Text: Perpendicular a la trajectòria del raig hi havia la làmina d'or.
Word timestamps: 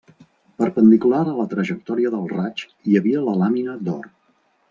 Perpendicular 0.61 1.19
a 1.33 1.33
la 1.39 1.45
trajectòria 1.51 2.13
del 2.15 2.25
raig 2.33 2.65
hi 2.91 2.99
havia 3.01 3.23
la 3.29 3.37
làmina 3.43 3.79
d'or. 3.89 4.09